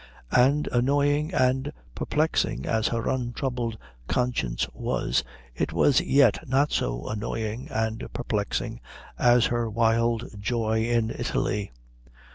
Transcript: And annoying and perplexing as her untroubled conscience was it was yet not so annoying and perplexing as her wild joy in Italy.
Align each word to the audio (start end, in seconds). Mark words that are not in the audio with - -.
And 0.31 0.67
annoying 0.71 1.31
and 1.31 1.71
perplexing 1.93 2.65
as 2.65 2.87
her 2.87 3.07
untroubled 3.07 3.77
conscience 4.07 4.67
was 4.73 5.23
it 5.55 5.73
was 5.73 6.01
yet 6.01 6.43
not 6.49 6.71
so 6.71 7.07
annoying 7.07 7.67
and 7.69 8.03
perplexing 8.11 8.79
as 9.19 9.45
her 9.53 9.69
wild 9.69 10.27
joy 10.41 10.85
in 10.85 11.11
Italy. 11.11 11.71